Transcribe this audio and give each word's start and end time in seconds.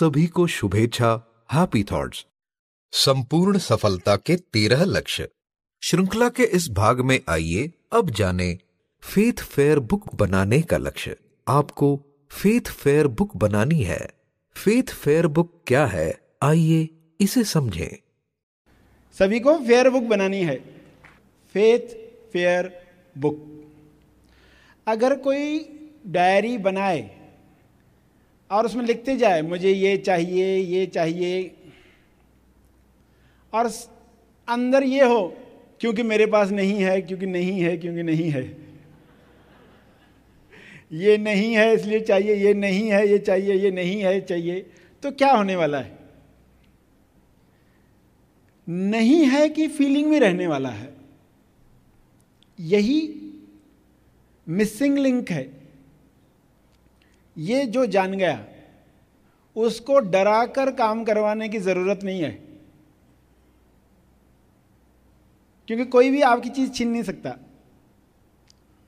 सभी 0.00 0.26
को 0.26 0.46
शुभेच्छा। 0.46 1.42
हैप्पी 1.52 1.84
थॉट्स 1.84 2.26
संपूर्ण 2.92 3.58
सफलता 3.58 4.16
के 4.16 4.36
तेरह 4.36 4.84
लक्ष्य। 4.84 5.28
श्रृंखला 5.82 6.28
के 6.28 6.42
इस 6.42 6.68
भाग 6.70 7.00
में 7.00 7.20
आइए 7.28 7.72
अब 7.92 8.10
जाने 8.10 8.58
फेथ 9.02 9.32
फेयर 9.32 9.78
बुक 9.78 10.14
बनाने 10.14 10.62
का 10.62 10.76
लक्ष्य। 10.76 11.16
आपको 11.48 12.04
फेथ 12.30 12.60
फेयर 12.60 13.06
बुक 13.06 13.36
बनानी 13.36 13.82
है। 13.82 14.08
फेथ 14.56 14.82
फेयर 14.82 15.26
बुक 15.26 15.64
क्या 15.66 15.86
है? 15.86 16.20
आइए 16.42 16.88
इसे 17.20 17.44
समझें। 17.44 17.96
सभी 19.18 19.40
को 19.40 19.58
फेयर 19.58 19.90
बुक 19.90 20.02
बनानी 20.02 20.42
है। 20.42 20.56
फेथ 21.52 21.88
फेयर 22.32 22.86
बुक 23.18 23.66
अगर 24.86 25.18
कोई 25.18 25.58
डायरी 26.06 26.58
बनाए 26.58 27.15
और 28.50 28.66
उसमें 28.66 28.84
लिखते 28.84 29.16
जाए, 29.16 29.42
मुझे 29.42 29.72
ये 29.72 29.96
चाहिए 29.96 30.56
ये 30.56 30.86
चाहिए। 30.86 31.54
और 33.54 33.70
अंदर 34.48 34.82
ये 34.82 35.04
हो, 35.04 35.36
क्योंकि 35.80 36.02
मेरे 36.02 36.26
पास 36.26 36.50
नहीं 36.50 36.82
है, 36.82 37.02
क्योंकि 37.02 37.26
नहीं 37.26 37.60
है, 37.60 37.76
क्योंकि 37.76 38.02
नहीं 38.02 38.30
है। 38.30 38.66
ये 40.92 41.18
नहीं 41.18 41.54
है, 41.54 41.74
इसलिए 41.74 42.00
चाहिए, 42.00 42.34
ये 42.34 42.54
नहीं 42.54 42.92
है, 42.92 43.08
ये 43.08 43.18
चाहिए, 43.18 43.54
ये 43.54 43.70
नहीं 43.70 44.00
है 44.00 44.20
चाहिए। 44.20 44.70
तो 45.02 45.10
क्या 45.10 45.32
होने 45.32 45.56
वाला 45.56 45.80
है? 45.80 45.98
नहीं 48.68 49.24
है 49.24 49.48
कि 49.48 49.68
फीलिंग 49.68 50.10
में 50.10 50.20
रहने 50.20 50.46
वाला 50.46 50.68
है। 50.68 50.94
यही 52.60 53.14
मिसिंग 54.48 54.98
लिंक 54.98 55.30
है। 55.30 55.55
ये 57.38 57.66
जो 57.66 57.86
जान 57.86 58.12
गया, 58.12 58.44
उसको 59.56 59.98
डरा 59.98 60.46
कर 60.46 60.70
काम 60.70 61.04
करवाने 61.04 61.48
की 61.48 61.58
ज़रूरत 61.58 62.00
नहीं 62.04 62.22
है। 62.22 62.30
क्योंकि 65.68 65.84
कोई 65.84 66.10
भी 66.10 66.22
आपकी 66.22 66.48
चीज़ 66.48 66.72
छीन 66.72 66.88
नहीं 66.88 67.02
सकता। 67.02 67.36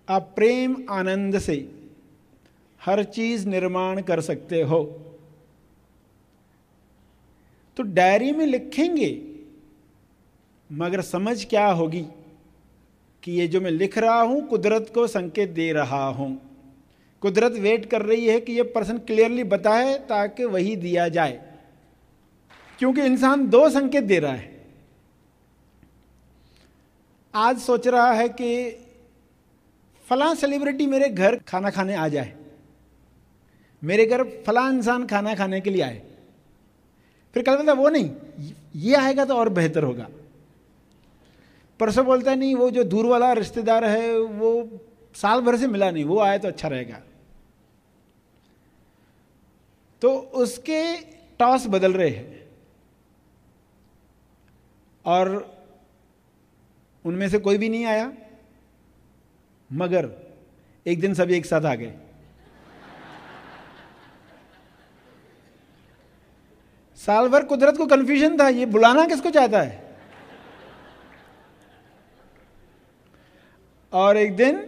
आप 0.09 0.33
प्रेम, 0.37 0.85
आनंद 0.91 1.39
से 1.39 1.73
हर 2.85 3.05
चीज़ 3.05 3.49
निर्माण 3.49 4.03
कर 4.03 4.21
सकते 4.21 4.63
हो। 4.63 4.85
तो 7.77 7.83
डायरी 7.83 8.33
में 8.33 8.47
लिखेंगे, 8.47 9.23
मगर 10.73 11.01
समझ 11.01 11.45
क्या 11.45 11.67
होगी 11.67 12.07
कि 13.23 13.33
ये 13.33 13.49
जो 13.49 13.61
मैं 13.61 13.71
लिख 13.71 13.99
रहा 13.99 14.21
हूँ, 14.21 14.49
कुदरत 14.49 14.91
को 14.95 15.07
संकेत 15.07 15.51
दे 15.51 15.73
रहा 15.73 16.07
हूँ। 16.07 16.48
कुदरत 17.21 17.53
वेट 17.53 17.91
कर 17.91 18.03
रही 18.03 18.27
है 18.27 18.41
कि 18.41 18.53
ये 18.53 18.63
पर्सन 18.63 18.99
क्लियरली 18.99 19.45
बताए 19.45 19.99
ताकि 19.99 20.45
वही 20.45 20.77
दिया 20.77 21.09
जाए। 21.09 21.53
क्योंकि 22.79 23.01
इंसान 23.01 23.49
दो 23.49 23.71
संकेत 23.71 24.05
दे 24.05 24.19
रहा 24.19 24.33
है। 24.33 24.67
आज 27.35 27.59
सोच 27.59 27.89
रहा 27.89 28.13
है 28.13 28.29
कि 28.29 28.71
फला 30.09 30.35
सेलिब्रिटी 30.35 30.87
मेरे 30.87 31.09
घर 31.09 31.37
खाना 31.37 31.71
खाने 31.71 31.95
आ 31.95 32.09
जाए। 32.09 32.37
मेरे 33.85 34.07
घर 34.07 34.25
फला 34.25 34.69
इंसान 34.69 35.07
खाना 35.07 35.35
खाने 35.35 35.61
के 35.61 35.71
लिए 35.71 35.83
आए। 35.83 36.03
फिर 37.35 37.43
कल 37.43 37.57
बोलता, 37.57 37.73
वो 37.73 37.89
नहीं, 37.89 38.11
ये 38.77 38.95
आएगा 38.95 39.25
तो 39.25 39.35
और 39.35 39.49
बेहतर 39.49 39.83
होगा। 39.83 40.09
परसों 41.81 42.07
बोलता 42.07 42.31
है 42.31 42.37
नहीं, 42.37 42.55
वो 42.55 42.71
जो 42.71 42.85
दूर 42.85 43.07
वाला 43.07 43.33
रिश्तेदार 43.33 43.85
है, 43.85 44.19
वो 44.19 44.69
साल 45.15 45.41
भर 45.41 45.57
से 45.57 45.67
मिला 45.67 45.91
नहीं, 45.91 46.05
वो 46.05 46.21
आए 46.21 46.39
तो 46.39 46.49
अच्छा 46.49 46.69
रहेगा। 46.69 47.01
तो 50.03 50.19
उसके 50.19 51.01
टॉस 51.39 51.67
बदल 51.67 51.93
रहे 51.93 52.11
हैं। 52.11 52.49
और 55.05 55.59
उनमें 57.05 57.29
से 57.29 57.39
कोई 57.39 57.59
भी 57.59 57.69
नहीं 57.69 57.85
आया, 57.85 58.13
मगर 59.73 60.11
एक 60.87 61.01
दिन 61.01 61.15
सभी 61.15 61.37
एक 61.37 61.47
साथ 61.47 61.65
आ 61.65 61.75
गए। 61.75 61.95
साल 66.97 67.29
भर 67.29 67.45
कुदरत 67.45 67.77
को 67.77 67.87
कंफ्यूजन 67.87 68.39
था, 68.41 68.49
ये 68.49 68.67
बुलाना 68.67 69.07
किसको 69.07 69.31
चाहता 69.31 69.61
है? 69.61 69.97
और 73.93 74.17
एक 74.17 74.37
दिन 74.37 74.68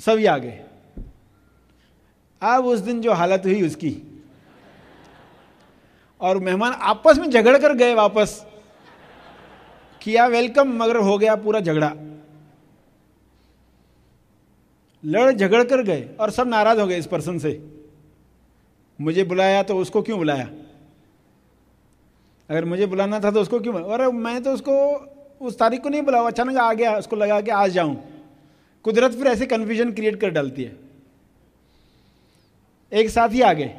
सभी 0.00 0.26
आ 0.26 0.36
गए 0.38 0.60
अब 2.42 2.66
उस 2.66 2.80
दिन 2.80 3.00
जो 3.00 3.12
हालत 3.12 3.42
हुई 3.44 3.66
उसकी। 3.66 3.96
और 6.20 6.38
मेहमान 6.38 6.72
आपस 6.72 7.18
में 7.18 7.30
झगड़ 7.30 7.56
कर 7.58 7.74
गए 7.74 7.94
वापस। 7.94 8.44
किया 10.02 10.26
वेलकम 10.26 10.72
मगर 10.82 10.96
हो 10.96 11.18
गया 11.18 11.34
पूरा 11.36 11.60
झगड़ा। 11.60 11.92
लड़ 15.04 15.32
झगड़ 15.32 15.62
कर 15.64 15.82
गए 15.82 16.08
और 16.20 16.30
सब 16.30 16.48
नाराज़ 16.48 16.80
हो 16.80 16.86
गए 16.86 16.98
इस 16.98 17.06
पर्सन 17.06 17.38
से। 17.38 17.52
मुझे 19.00 19.24
बुलाया 19.24 19.62
तो 19.62 19.76
उसको 19.76 20.02
क्यों 20.02 20.18
बुलाया? 20.18 20.48
अगर 22.50 22.64
मुझे 22.64 22.86
बुलाना 22.86 23.20
था 23.20 23.30
तो 23.30 23.40
उसको 23.40 23.60
क्यों 23.60 23.74
अरे 23.74 24.06
मैं 24.12 24.42
तो 24.42 24.52
उसको, 24.52 24.72
उस 25.40 25.58
तारीख 25.58 25.82
को 25.82 25.88
नहीं 25.88 26.02
बुलाऊँ 26.02 26.26
अचानक 26.26 26.56
आ 26.56 26.72
गया, 26.72 26.96
उसको 26.98 27.16
लगा 27.16 27.40
कि 27.40 27.50
आज 27.50 27.70
जाऊँ। 27.70 28.13
कुदरत 28.84 29.12
फिर 29.12 29.26
ऐसे 29.26 29.46
कंफ्यूजन 29.46 29.92
क्रिएट 29.92 30.20
कर 30.20 30.30
डालती 30.30 30.64
है। 30.64 30.76
एक 32.92 33.10
साथ 33.10 33.28
ही 33.28 33.40
आ 33.40 33.52
गए। 33.52 33.74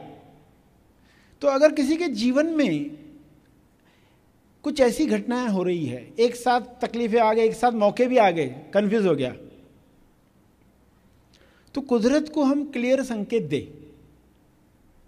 तो 1.42 1.48
अगर 1.48 1.72
किसी 1.72 1.98
के 1.98 2.08
जीवन 2.14 2.48
में 2.48 2.98
कुछ 4.64 4.80
ऐसी 4.82 5.06
घटनाएँ 5.06 5.48
हो 5.50 5.64
रही 5.64 5.86
है, 5.86 6.08
एक 6.20 6.36
साथ 6.36 6.62
तकलीफें 6.82 7.20
आ 7.20 7.34
गए 7.34 7.44
एक 7.44 7.54
साथ 7.54 7.72
मौके 7.72 8.06
भी 8.06 8.18
आ 8.18 8.30
गए 8.32 8.48
कंफ्यूज 8.74 9.06
हो 9.06 9.16
गया 9.16 9.34
तो 11.76 11.82
कुदरत 11.82 12.30
को 12.30 12.44
हम 12.44 12.64
क्लियर 12.72 13.04
संकेत 13.04 13.44
दे 13.44 13.60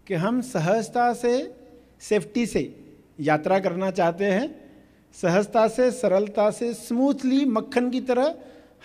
कि 0.08 0.14
हम 0.14 0.42
सहजता 0.42 1.14
से 1.14 1.32
सेफ्टी 2.02 2.46
से 2.46 2.62
यात्रा 3.20 3.60
करना 3.60 3.92
चाहते 3.92 4.26
हैं, 4.26 4.50
सहजता 5.16 5.68
से, 5.68 5.92
सरलता 5.92 6.50
से 6.52 6.74
स्मूथली 6.74 7.46
मक्खन 7.46 7.90
की 7.92 8.02
तरह 8.02 8.36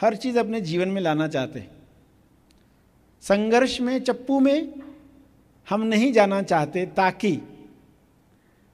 हर 0.01 0.17
चीज़ 0.17 0.39
अपने 0.39 0.61
जीवन 0.61 0.89
में 0.89 1.03
लाना 1.03 1.29
चाहते 1.29 1.59
हैं। 1.59 1.71
संघर्ष 3.21 3.81
में, 3.81 4.01
चप्पू 4.01 4.41
में 4.41 4.73
हम 5.71 5.83
नहीं 5.83 6.13
जाना 6.13 6.43
चाहते 6.43 6.87
ताकि 6.87 7.41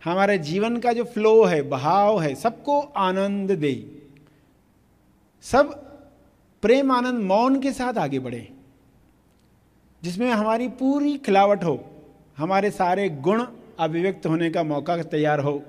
हमारे 0.04 0.38
जीवन 0.38 0.76
का 0.76 0.92
जो 0.92 1.04
फ्लो 1.04 1.44
है, 1.44 1.62
बहाव 1.62 2.20
है, 2.20 2.34
सबको 2.34 2.80
आनंद 2.80 3.50
दे। 3.50 4.02
सब 5.42 5.88
प्रेम, 6.62 6.92
आनंद, 6.92 7.24
मौन 7.24 7.60
के 7.60 7.72
साथ 7.72 7.98
आगे 7.98 8.18
बढ़े। 8.18 8.48
जिसमें 10.02 10.30
हमारी 10.30 10.68
पूरी 10.68 11.18
खिलावट 11.18 11.64
हो, 11.64 11.84
हमारे 12.36 12.70
सारे 12.70 13.08
गुण 13.08 13.46
अभिव्यक्त 13.78 14.26
होने 14.26 14.50
का 14.50 14.62
मौका 14.62 15.02
तैयार 15.02 15.40
हो। 15.40 15.62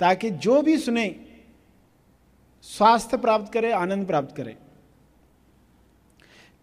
ताकि 0.00 0.30
जो 0.30 0.62
भी 0.62 0.78
सुने 0.78 1.25
स्वास्थ्य 2.62 3.16
प्राप्त 3.16 3.52
करे, 3.52 3.72
आनंद 3.72 4.06
प्राप्त 4.06 4.36
करे। 4.36 4.56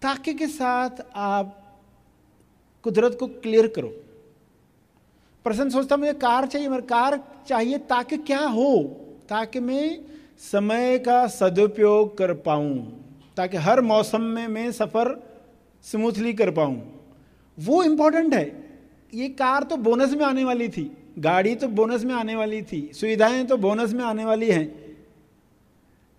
ताकि 0.02 0.34
के 0.34 0.48
साथ 0.48 0.90
आप 1.16 1.80
कुदरत 2.84 3.18
को 3.20 3.28
क्लियर 3.28 3.68
करो। 3.68 3.88
प्रश्न 5.44 5.70
सोचता 5.70 5.98
मुझे 5.98 6.14
कार 6.14 6.48
चाहिए, 6.48 6.68
मगर 6.68 6.82
कार 6.82 7.24
चाहिए 7.48 7.78
ताकि 7.78 8.18
क्या 8.18 8.40
हो? 8.40 8.84
ताकि 9.30 9.60
मैं 9.60 10.02
समय 10.40 11.00
का 11.00 11.28
सदुपयोग 11.28 12.18
कर 12.18 12.34
पाऊँ। 12.34 13.00
ताकि 13.38 13.58
हर 13.58 13.82
मौसम 13.82 14.22
में 14.22 14.48
मैं 14.48 14.72
सफ़र 14.72 15.24
स्मूथली 15.84 16.34
कर 16.34 16.52
पाऊँ। 16.52 17.04
वो 17.60 17.84
इंपॉर्टेंट 17.84 18.34
है। 18.34 18.80
ये 19.14 19.30
कार 19.30 19.64
तो 19.64 19.78
बोनस 19.78 20.14
में 20.14 20.26
आने 20.26 20.44
वाली 20.44 20.70
थी। 20.70 20.98
गाड़ी 21.20 21.56
तो 21.56 21.68
बोनस 21.68 22.04
में 22.04 22.16
आने 22.16 22.36
वाली 22.36 22.62
थी। 22.62 22.92
सुविधाएँ 22.94 23.46
तो 23.46 23.58
बोनस 23.58 23.94
में 23.94 24.04
आने 24.04 24.26
वाली 24.26 24.52
हैं। 24.52 24.83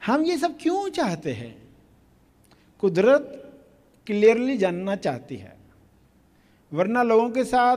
हम 0.07 0.23
ये 0.23 0.39
सब 0.39 0.59
क्यों 0.61 0.91
चाहते 0.91 1.33
हैं? 1.33 1.69
कुदरत 2.79 3.53
क्लियरली 4.07 4.59
जानना 4.59 4.97
चाहती 4.97 5.37
है। 5.37 5.57
वरना 6.73 7.03
लोगों 7.03 7.31
के 7.31 7.45
साथ 7.45 7.77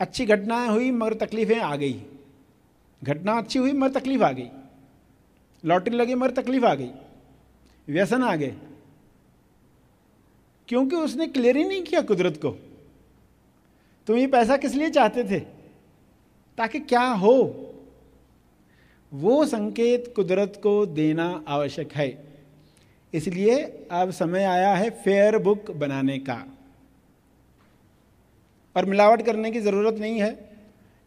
अच्छी 0.00 0.26
घटनाएँ 0.26 0.68
हुई, 0.68 0.90
मगर 0.90 1.14
तकलीफें 1.14 1.60
आ 1.60 1.76
गई। 1.76 2.02
घटना 3.04 3.38
अच्छी 3.38 3.58
हुई, 3.58 3.72
मगर 3.72 4.00
तकलीफ़ 4.00 4.22
आ 4.22 4.32
गई। 4.32 4.48
लॉटरी 5.64 5.96
लगी, 5.96 6.14
मगर 6.14 6.30
तकलीफ़ 6.30 6.64
आ 6.64 6.74
गई। 6.74 6.90
व्यसन 7.88 8.22
आ 8.22 8.36
गए। 8.36 8.56
क्योंकि 10.68 10.96
उसने 10.96 11.26
क्लियर 11.26 11.56
ही 11.56 11.64
नहीं 11.64 11.82
किया 11.82 12.00
कुदरत 12.00 12.36
को। 12.36 12.50
तुम 14.06 14.16
ये 14.16 14.26
पैसा 14.26 14.56
किस 14.56 14.74
लिए 14.74 14.90
चाहते 14.90 15.24
थे? 15.24 15.40
ताकि 16.58 16.80
क्या 16.80 17.02
हो? 17.02 17.68
वो 19.12 19.44
संकेत 19.46 20.12
कुदरत 20.16 20.60
को 20.62 20.74
देना 20.88 21.24
आवश्यक 21.48 21.92
है। 21.92 22.08
इसलिए 23.12 23.56
अब 23.92 24.10
समय 24.10 24.44
आया 24.44 24.74
है 24.74 24.90
फेयर 25.00 25.38
बुक 25.38 25.70
बनाने 25.70 26.18
का। 26.18 26.44
और 28.76 28.84
मिलावट 28.84 29.22
करने 29.22 29.50
की 29.50 29.60
ज़रूरत 29.60 29.98
नहीं 30.00 30.20
है। 30.20 30.36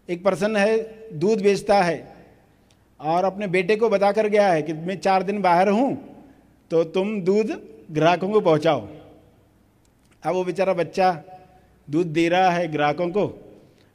एक 0.09 0.23
पर्सन 0.23 0.55
है, 0.55 0.77
दूध 1.13 1.41
बेचता 1.41 1.81
है 1.83 2.15
और 2.99 3.25
अपने 3.25 3.47
बेटे 3.47 3.75
को 3.75 3.89
बता 3.89 4.11
कर 4.11 4.27
गया 4.27 4.51
है 4.51 4.61
कि 4.61 4.73
मैं 4.73 4.99
चार 4.99 5.23
दिन 5.23 5.41
बाहर 5.41 5.69
हूँ 5.69 5.95
तो 6.71 6.83
तुम 6.83 7.19
दूध 7.21 7.51
ग्राहकों 7.91 8.29
को 8.29 8.41
पहुँचाओ। 8.41 8.87
अब 10.23 10.33
वो 10.33 10.43
बेचारा 10.43 10.73
बच्चा 10.73 11.11
दूध 11.87 12.07
दे 12.07 12.27
रहा 12.29 12.49
है 12.49 12.67
ग्राहकों 12.67 13.09
को 13.09 13.25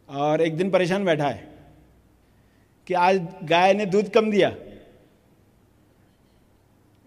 और 0.09 0.41
एक 0.41 0.57
दिन 0.57 0.71
परेशान 0.71 1.05
बैठा 1.05 1.29
है। 1.29 1.49
कि 2.91 2.95
आज 2.95 3.29
गाय 3.45 3.75
ने 3.75 3.87
दूध 3.87 4.09
कम 4.09 4.31
दिया। 4.31 4.51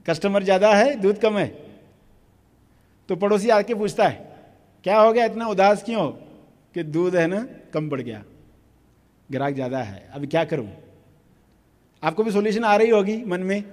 कस्टमर 0.06 0.44
ज़्यादा 0.44 0.76
है, 0.76 0.96
दूध 0.96 1.18
कम 1.18 1.38
है। 1.38 1.48
तो 3.10 3.16
पड़ोसी 3.16 3.50
आके 3.50 3.76
पूछता 3.76 4.08
है, 4.08 4.36
क्या 4.84 5.00
हो 5.00 5.14
गया? 5.14 5.26
इतना 5.26 5.48
उदास 5.48 5.84
क्यों 5.84 6.12
कि 6.76 6.84
दूध 6.84 7.16
है 7.16 7.28
ना, 7.28 7.48
कम 7.74 7.90
पड़ 7.90 8.02
गया। 8.02 8.24
ग्राहक 9.30 9.54
ज़्यादा 9.54 9.80
है 9.80 10.10
अभी 10.14 10.28
क्या 10.28 10.46
करूँ? 10.46 10.70
आपको 12.04 12.24
भी 12.24 12.32
सॉल्यूशन 12.32 12.64
आ 12.64 12.76
रही 12.76 12.90
होगी 12.90 13.24
मन 13.26 13.42
में। 13.42 13.64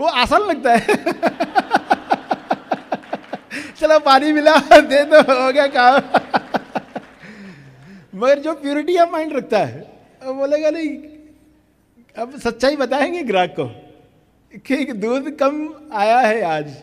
वो 0.00 0.06
आसान 0.06 0.42
लगता 0.42 0.72
है। 0.72 0.86
चलो 3.82 3.98
पानी 3.98 4.32
मिला, 4.32 4.56
दे 4.80 5.04
दो, 5.04 5.16
हो 5.16 5.52
गया 5.52 5.66
काम। 5.66 6.02
मगर 8.20 8.38
जो 8.38 8.54
प्योरिटी 8.54 8.98
ऑफ़ 8.98 9.10
माइंड 9.10 9.36
रखता 9.36 9.58
है 9.58 9.92
अब 10.22 10.34
बोलेगा, 10.34 10.70
नहीं, 10.70 10.96
अब 12.22 12.38
सच्चाई 12.38 12.76
बताएँगे 12.76 13.22
ग्राहक 13.22 13.54
को 13.60 13.64
कि 14.58 14.92
दूध 14.92 15.36
कम 15.36 15.74
आया 15.92 16.18
है 16.18 16.42
आज। 16.42 16.74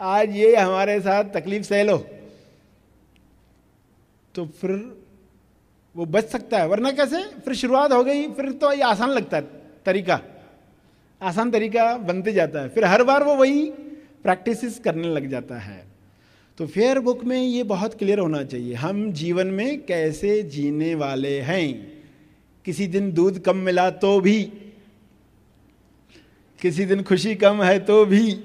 आज 0.00 0.36
ये 0.36 0.56
हमारे 0.56 1.00
साथ 1.00 1.24
तकलीफ़ 1.24 1.62
सह 1.62 1.82
लो। 1.82 2.06
तो 4.34 4.46
फिर 4.46 5.02
वो 5.96 6.04
बच 6.06 6.24
सकता 6.24 6.58
है। 6.58 6.68
वरना 6.68 6.90
कैसे? 6.90 7.22
फिर 7.22 7.54
शुरुआत 7.54 7.92
हो 7.92 8.04
गई, 8.04 8.28
फिर 8.28 8.52
तो 8.52 8.72
ये 8.72 8.82
आसान 8.82 9.08
लगता 9.08 9.36
है 9.36 9.42
तरीका। 9.86 10.20
आसान 11.22 11.50
तरीका 11.50 11.96
बनते 11.96 12.32
जाता 12.32 12.60
है। 12.60 12.68
फिर 12.68 12.84
हर 12.84 13.02
बार 13.02 13.24
वो 13.24 13.36
वही 13.36 13.70
प्रैक्टिस 14.22 14.78
करने 14.78 15.08
लग 15.08 15.28
जाता 15.28 15.58
है। 15.58 15.91
तो 16.58 16.66
फेयर 16.66 16.98
बुक 16.98 17.24
में 17.24 17.42
ये 17.42 17.62
बहुत 17.62 17.94
क्लियर 17.94 18.18
होना 18.18 18.42
चाहिए, 18.44 18.74
हम 18.74 19.12
जीवन 19.12 19.46
में 19.46 19.82
कैसे 19.86 20.42
जीने 20.42 20.94
वाले 20.94 21.40
हैं? 21.40 21.92
किसी 22.64 22.86
दिन 22.86 23.12
दूध 23.12 23.38
कम 23.38 23.56
मिला 23.56 23.90
तो 23.90 24.20
भी, 24.20 24.42
किसी 26.60 26.84
दिन 26.84 27.02
खुशी 27.02 27.34
कम 27.34 27.62
है 27.62 27.78
तो 27.78 28.04
भी, 28.04 28.40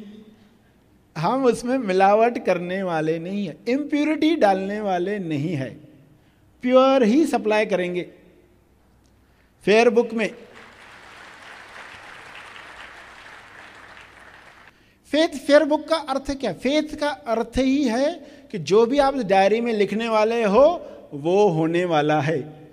हम 1.15 1.45
उसमें 1.45 1.77
मिलावट 1.77 2.45
करने 2.45 2.81
वाले 2.83 3.17
नहीं 3.19 3.45
है। 3.47 3.57
इम्प्योरिटी 3.67 4.35
डालने 4.35 4.79
वाले 4.81 5.19
नहीं 5.19 5.53
है। 5.53 5.69
प्योर 6.63 7.03
ही 7.03 7.25
सप्लाई 7.25 7.65
करेंगे। 7.65 8.01
फेयर 9.65 9.89
बुक 9.89 10.13
में 10.13 10.29
फेथ 15.11 15.27
फेयर 15.27 15.63
बुक 15.63 15.87
का 15.87 15.95
अर्थ 15.95 16.31
क्या? 16.31 16.53
फेथ 16.53 16.95
का 16.95 17.09
अर्थ 17.09 17.57
ही 17.57 17.83
है 17.83 18.13
कि 18.51 18.57
जो 18.59 18.85
भी 18.85 18.99
आप 18.99 19.15
डायरी 19.15 19.61
में 19.61 19.73
लिखने 19.73 20.09
वाले 20.09 20.43
हो, 20.43 20.65
वो 21.13 21.49
होने 21.49 21.85
वाला 21.85 22.21
है। 22.21 22.67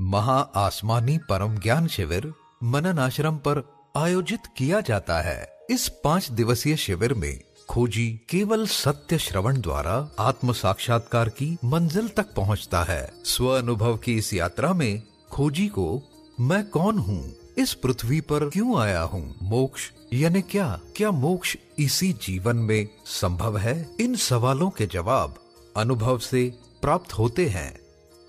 महा 0.00 0.38
आसमानी 0.54 1.18
परम 1.18 1.58
ज्ञान 1.58 1.86
शिविर 1.86 2.32
मनन 2.62 2.98
आश्रम 2.98 3.36
पर 3.36 3.62
आयोजित 3.96 4.40
किया 4.56 4.80
जाता 4.80 5.20
है। 5.20 5.58
इस 5.70 5.88
पाँच 6.04 6.30
दिवसीय 6.30 6.76
शिविर 6.76 7.14
में 7.14 7.40
खोजी 7.68 8.26
केवल 8.28 8.66
सत्य 8.66 9.18
श्रवण 9.18 9.60
द्वारा 9.60 10.10
आत्म 10.18 10.52
साक्षात्कार 10.52 11.28
की 11.28 11.56
मंजिल 11.64 12.08
तक 12.08 12.34
पहुँचता 12.34 12.82
है। 12.82 13.12
स्व 13.24 13.48
अनुभव 13.48 13.96
की 13.96 14.16
इस 14.16 14.34
यात्रा 14.34 14.72
में 14.72 15.02
खोजी 15.36 15.66
को 15.68 16.02
मैं 16.40 16.64
कौन 16.70 16.98
हूँ? 16.98 17.34
इस 17.58 17.74
पृथ्वी 17.74 18.20
पर 18.20 18.48
क्यों 18.50 18.78
आया 18.80 19.00
हूँ? 19.00 19.34
मोक्ष 19.42 19.90
यानी 20.12 20.42
क्या? 20.42 20.80
क्या 20.96 21.10
मोक्ष 21.10 21.56
इसी 21.78 22.12
जीवन 22.12 22.56
में 22.56 22.88
संभव 23.06 23.58
है? 23.58 23.96
इन 24.00 24.14
सवालों 24.14 24.70
के 24.70 24.86
जवाब 24.86 25.34
अनुभव 25.76 26.18
से 26.18 26.52
प्राप्त 26.82 27.12
होते 27.12 27.46
हैं। 27.48 27.80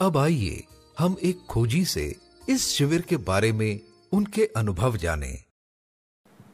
अब 0.01 0.17
आइए 0.17 0.63
हम 0.99 1.15
एक 1.23 1.45
खोजी 1.49 1.85
से 1.85 2.15
इस 2.49 2.67
शिविर 2.67 3.01
के 3.01 3.17
बारे 3.17 3.51
में 3.51 3.79
उनके 4.11 4.45
अनुभव 4.45 4.97
जाने। 4.97 5.31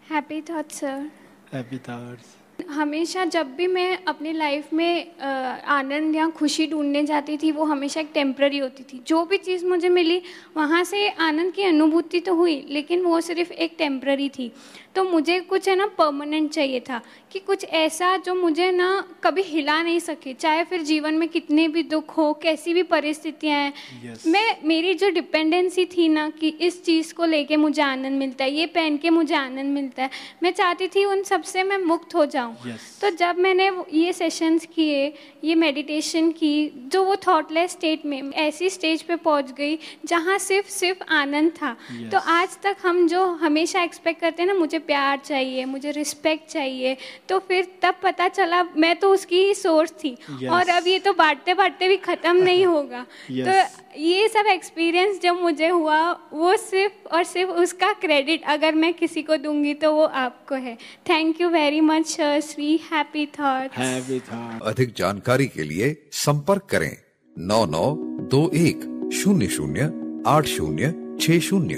Happy 0.10 0.42
thought 0.42 0.72
sir 0.72 1.12
happy 1.54 1.78
thoughts 1.78 2.26
हमेशा 2.70 3.26
जब 3.26 3.56
भी 3.56 3.68
मैं 3.68 3.98
अपनी 4.08 4.32
लाइफ 4.34 4.74
में 4.74 5.20
आनंद 5.20 6.16
या 6.16 6.28
खुशी 6.30 6.68
ढूँढने 6.68 7.04
जाती 7.04 7.38
थी 7.38 7.52
वो 7.52 7.64
हमेशा 7.66 8.02
एक 8.02 8.10
टेम्प्ररी 8.14 8.58
होती 8.58 8.84
थी। 8.84 9.02
जो 9.08 9.24
भी 9.26 9.38
चीज़ 9.40 9.66
मुझे 9.66 9.90
मिली 9.90 10.22
वहाँ 10.58 10.84
से 10.84 11.08
आनंद 11.10 11.54
की 11.54 11.64
अनुभूति 11.64 12.20
तो 12.20 12.36
हुई 12.36 12.64
लेकिन 12.70 13.04
वो 13.04 13.20
सिर्फ़ 13.22 13.52
एक 13.54 13.76
टेम्प्ररी 13.78 14.30
थी। 14.30 14.52
तो 14.96 15.04
मुझे 15.04 15.40
कुछ 15.42 15.68
है 15.70 15.76
ना 15.76 15.86
परमानेंट 15.98 16.50
चाहिए 16.52 16.80
था 16.80 17.02
कि 17.32 17.40
कुछ 17.40 17.64
ऐसा 17.66 18.16
जो 18.18 18.34
मुझे 18.36 18.70
ना 18.72 18.90
कभी 19.24 19.42
हिला 19.42 19.82
नहीं 19.84 20.00
सके 20.00 20.34
चाहे 20.34 20.64
फिर 20.64 20.82
जीवन 20.84 21.14
में 21.14 21.28
कितने 21.30 21.68
भी 21.68 21.84
दुख 21.86 22.18
हो 22.18 22.32
कैसी 22.34 22.74
भी 22.74 22.84
परिस्थितियाँ 22.86 23.58
हैं। 23.58 23.74
Yes. 24.04 24.28
मैं 24.28 24.58
मेरी 24.64 24.94
जो 24.94 25.10
डिपेंडेंसी 25.10 25.86
थी 25.88 26.08
ना 26.10 26.30
कि 26.30 26.50
इस 26.62 26.84
चीज़ 26.86 27.14
को 27.14 27.26
लेके 27.26 27.58
मुझे 27.58 27.82
आनंद 27.82 28.20
मिलता 28.20 28.44
है 28.44 28.52
ये 28.52 28.66
पहन 28.68 28.98
के 28.98 29.10
मुझे 29.10 29.36
आनंद 29.36 29.74
मिलता 29.74 30.04
है 30.04 30.10
मैं 30.44 30.52
चाहती 30.52 30.88
थी 30.88 31.06
उन 31.06 31.24
सबसे 31.24 31.64
मैं 31.64 31.78
मुक्त 31.78 32.16
हो 32.16 32.26
जाऊँ। 32.28 32.53
Yes. 32.66 33.02
तो 33.02 33.10
जब 33.16 33.38
मैंने 33.40 33.70
ये 33.94 34.14
सेशंस 34.14 34.66
किए 34.76 35.14
ये 35.44 35.56
मेडिटेशन 35.56 36.32
की 36.32 36.54
जो 36.88 37.04
वो 37.04 37.16
थॉटलेस 37.28 37.72
स्टेट 37.72 38.06
में 38.06 38.32
ऐसी 38.34 38.70
स्टेज 38.70 39.02
पे 39.02 39.16
पहुँच 39.18 39.52
गई 39.52 39.78
जहाँ 40.06 40.38
सिर्फ़ 40.40 40.70
सिर्फ़ 40.70 41.04
आनंद 41.14 41.52
था 41.52 41.76
yes. 41.76 42.12
तो 42.12 42.18
आज 42.32 42.58
तक 42.64 42.86
हम 42.86 43.08
जो 43.08 43.26
हमेशा 43.44 43.84
एक्सपेक्ट 43.84 44.22
करते 44.22 44.42
हैं 44.42 44.48
ना 44.48 44.60
मुझे 44.60 44.80
प्यार 44.82 45.20
चाहिए 45.26 45.66
मुझे 45.66 45.92
रिस्पेक्ट 45.92 46.50
चाहिए 46.50 46.98
तो 47.30 47.40
फिर 47.48 47.68
तब 47.82 48.00
पता 48.04 48.28
चला 48.30 48.64
मैं 48.78 48.96
तो 49.00 49.12
उसकी 49.14 49.44
ही 49.44 49.54
सोर्स 49.56 49.92
थी 50.04 50.16
yes. 50.16 50.50
और 50.50 50.70
अब 50.70 50.88
ये 50.88 51.00
तो 51.00 51.14
बांटते 51.14 51.54
बांटते 51.54 51.88
भी 51.88 51.98
ख़त्म 52.00 52.36
नहीं 52.44 52.66
होगा 52.66 53.06
yes. 53.32 53.46
तो 53.46 53.84
ये 53.98 54.28
सब 54.28 54.48
एक्सपीरियंस 54.48 55.20
जब 55.22 55.42
मुझे 55.42 55.68
हुआ 55.68 56.00
वो 56.34 56.56
सिर्फ़ 56.58 57.14
और 57.14 57.24
सिर्फ़ 57.24 57.52
उसका 57.64 57.92
क्रेडिट 58.02 58.44
अगर 58.48 58.76
मैं 58.76 58.94
किसी 58.94 59.22
को 59.24 59.38
दूँगी 59.38 59.74
तो 59.74 59.94
वो 59.94 60.04
आपको 60.22 60.56
है 60.58 60.76
thank 61.10 61.42
you 61.42 61.50
very 61.50 61.82
much 61.82 62.08
Shri 62.42 62.76
happy 62.92 63.26
thought 63.40 63.78
happy 63.78 64.20
thought 64.20 64.64
अधिक 64.68 64.94
जानकारी 64.98 65.48
के 65.48 65.64
लिए 65.64 65.96
संपर्क 66.26 66.66
करें 66.70 66.96
नौ 67.36 67.66
नौ 67.66 67.86
दो 68.32 68.50
एक 68.56 68.90
शून्य 69.14 69.48
शून्य 69.56 69.90
आठ 70.28 70.46
शून्य 70.48 70.94
छ 71.22 71.40
शून्य 71.50 71.76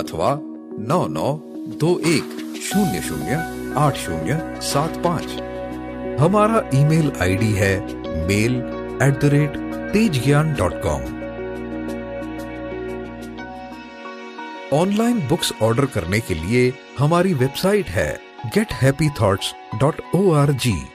अथवा 0.00 0.36
नौ 0.88 1.06
नौ 1.08 1.32
दो 1.80 1.98
एक 2.06 2.38
शून्य 2.62 3.00
शून्य 3.08 3.34
आठ 3.78 3.96
शून्य 3.96 4.38
सात 4.62 4.96
पाँच। 5.04 5.40
हमारा 6.20 6.62
ईमेल 6.74 7.10
आईडी 7.22 7.52
है 7.52 7.74
mail 8.28 8.56
at 9.06 9.20
the 9.20 9.30
rate 9.34 9.56
Tej 9.92 10.22
Gyan 10.24 10.54
dot 10.58 10.72
com 10.86 11.02
online 14.80 15.26
books 15.28 15.52
order 15.62 15.86
करने 15.94 16.20
के 16.20 16.34
लिए 16.34 16.72
हमारी 16.98 17.34
वेबसाइट 17.34 17.86
है 17.86 18.10
GetHappyThoughts.org. 18.50 20.91